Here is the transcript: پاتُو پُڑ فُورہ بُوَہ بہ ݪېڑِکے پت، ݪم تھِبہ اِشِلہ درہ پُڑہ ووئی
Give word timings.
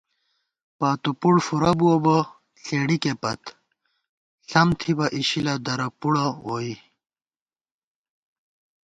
پاتُو 0.77 1.11
پُڑ 1.19 1.35
فُورہ 1.45 1.71
بُوَہ 1.79 1.95
بہ 2.03 2.17
ݪېڑِکے 2.63 3.13
پت، 3.21 3.41
ݪم 4.49 4.69
تھِبہ 4.79 5.05
اِشِلہ 5.17 5.55
درہ 5.65 5.87
پُڑہ 5.99 6.25
ووئی 6.45 6.73